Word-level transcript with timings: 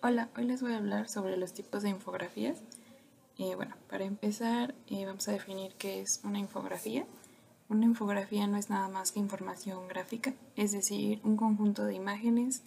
Hola, 0.00 0.28
hoy 0.36 0.44
les 0.44 0.62
voy 0.62 0.74
a 0.74 0.76
hablar 0.76 1.08
sobre 1.08 1.36
los 1.36 1.52
tipos 1.52 1.82
de 1.82 1.88
infografías. 1.88 2.58
Eh, 3.36 3.56
bueno, 3.56 3.74
para 3.90 4.04
empezar 4.04 4.76
eh, 4.86 5.04
vamos 5.04 5.26
a 5.26 5.32
definir 5.32 5.72
qué 5.76 6.00
es 6.00 6.20
una 6.22 6.38
infografía. 6.38 7.04
Una 7.68 7.84
infografía 7.84 8.46
no 8.46 8.58
es 8.58 8.70
nada 8.70 8.86
más 8.88 9.10
que 9.10 9.18
información 9.18 9.88
gráfica, 9.88 10.34
es 10.54 10.70
decir, 10.70 11.20
un 11.24 11.36
conjunto 11.36 11.84
de 11.84 11.94
imágenes 11.94 12.62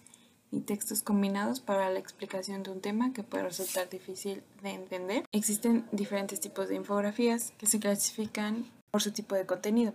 y 0.50 0.60
textos 0.60 1.02
combinados 1.02 1.60
para 1.60 1.88
la 1.88 1.98
explicación 1.98 2.62
de 2.64 2.70
un 2.70 2.82
tema 2.82 3.14
que 3.14 3.22
puede 3.22 3.44
resultar 3.44 3.88
difícil 3.88 4.42
de 4.62 4.72
entender. 4.72 5.24
Existen 5.32 5.86
diferentes 5.90 6.38
tipos 6.38 6.68
de 6.68 6.74
infografías 6.74 7.54
que 7.56 7.64
se 7.64 7.80
clasifican 7.80 8.66
por 8.90 9.00
su 9.00 9.10
tipo 9.10 9.34
de 9.34 9.46
contenido. 9.46 9.94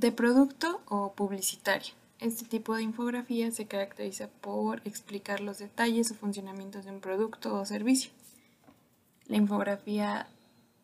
De 0.00 0.12
producto 0.12 0.80
o 0.88 1.12
publicitario. 1.12 1.92
Este 2.20 2.46
tipo 2.46 2.74
de 2.74 2.82
infografía 2.82 3.50
se 3.50 3.66
caracteriza 3.66 4.28
por 4.40 4.80
explicar 4.86 5.40
los 5.40 5.58
detalles 5.58 6.10
o 6.10 6.14
funcionamientos 6.14 6.86
de 6.86 6.90
un 6.90 7.00
producto 7.00 7.54
o 7.54 7.66
servicio. 7.66 8.10
La 9.26 9.36
infografía 9.36 10.26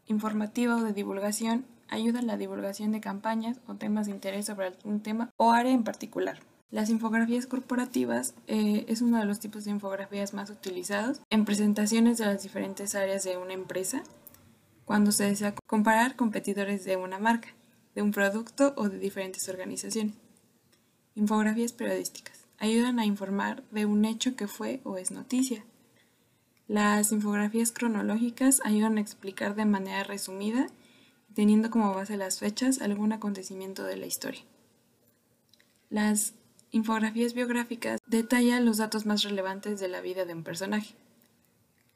informativa 0.04 0.76
o 0.76 0.82
de 0.82 0.92
divulgación 0.92 1.64
ayuda 1.88 2.18
a 2.18 2.24
la 2.24 2.36
divulgación 2.36 2.92
de 2.92 3.00
campañas 3.00 3.58
o 3.66 3.76
temas 3.76 4.04
de 4.04 4.12
interés 4.12 4.44
sobre 4.44 4.66
algún 4.66 5.00
tema 5.00 5.30
o 5.38 5.50
área 5.50 5.72
en 5.72 5.82
particular. 5.82 6.38
Las 6.70 6.90
infografías 6.90 7.46
corporativas 7.46 8.34
eh, 8.48 8.84
es 8.86 9.00
uno 9.00 9.18
de 9.18 9.24
los 9.24 9.40
tipos 9.40 9.64
de 9.64 9.70
infografías 9.70 10.34
más 10.34 10.50
utilizados 10.50 11.22
en 11.30 11.46
presentaciones 11.46 12.18
de 12.18 12.26
las 12.26 12.42
diferentes 12.42 12.94
áreas 12.94 13.24
de 13.24 13.38
una 13.38 13.54
empresa 13.54 14.02
cuando 14.84 15.10
se 15.10 15.24
desea 15.24 15.54
comparar 15.66 16.16
competidores 16.16 16.84
de 16.84 16.98
una 16.98 17.18
marca 17.18 17.55
de 17.96 18.02
un 18.02 18.12
producto 18.12 18.74
o 18.76 18.88
de 18.88 18.98
diferentes 18.98 19.48
organizaciones. 19.48 20.14
Infografías 21.16 21.72
periodísticas. 21.72 22.44
Ayudan 22.58 22.98
a 22.98 23.06
informar 23.06 23.64
de 23.70 23.86
un 23.86 24.04
hecho 24.04 24.36
que 24.36 24.46
fue 24.46 24.80
o 24.84 24.98
es 24.98 25.10
noticia. 25.10 25.64
Las 26.68 27.10
infografías 27.10 27.72
cronológicas 27.72 28.60
ayudan 28.64 28.98
a 28.98 29.00
explicar 29.00 29.54
de 29.54 29.64
manera 29.64 30.04
resumida, 30.04 30.66
teniendo 31.34 31.70
como 31.70 31.94
base 31.94 32.18
las 32.18 32.38
fechas, 32.38 32.82
algún 32.82 33.12
acontecimiento 33.12 33.82
de 33.84 33.96
la 33.96 34.06
historia. 34.06 34.42
Las 35.88 36.34
infografías 36.72 37.32
biográficas 37.32 38.00
detallan 38.06 38.66
los 38.66 38.76
datos 38.76 39.06
más 39.06 39.22
relevantes 39.22 39.80
de 39.80 39.88
la 39.88 40.02
vida 40.02 40.26
de 40.26 40.34
un 40.34 40.42
personaje. 40.42 40.94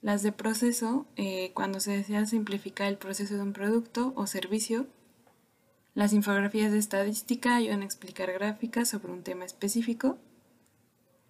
Las 0.01 0.23
de 0.23 0.33
proceso, 0.33 1.07
eh, 1.17 1.53
cuando 1.53 1.79
se 1.79 1.91
desea 1.91 2.25
simplificar 2.25 2.89
el 2.89 2.97
proceso 2.97 3.35
de 3.35 3.43
un 3.43 3.53
producto 3.53 4.15
o 4.17 4.27
servicio, 4.27 4.87
las 6.01 6.15
infografías 6.15 6.73
de 6.73 6.79
estadística 6.79 7.57
ayudan 7.57 7.83
a 7.83 7.85
explicar 7.85 8.33
gráficas 8.33 8.89
sobre 8.89 9.13
un 9.13 9.23
tema 9.23 9.45
específico. 9.45 10.17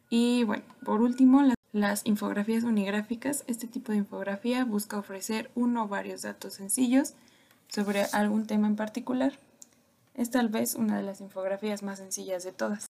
Y 0.08 0.44
bueno, 0.44 0.62
por 0.84 1.00
último, 1.00 1.42
las, 1.72 2.02
infografías 2.06 2.62
unigráficas. 2.62 3.42
Este 3.48 3.66
tipo 3.66 3.90
de 3.90 3.98
infografía 3.98 4.64
busca 4.64 4.96
ofrecer 4.96 5.50
uno 5.56 5.82
o 5.82 5.88
varios 5.88 6.22
datos 6.22 6.54
sencillos 6.54 7.14
sobre 7.66 8.04
algún 8.12 8.46
tema 8.46 8.68
en 8.68 8.76
particular. 8.76 9.32
Es 10.14 10.30
tal 10.30 10.50
vez 10.50 10.76
una 10.76 10.98
de 10.98 11.02
las 11.02 11.20
infografías 11.20 11.82
más 11.82 11.98
sencillas 11.98 12.44
de 12.44 12.52
todas. 12.52 12.86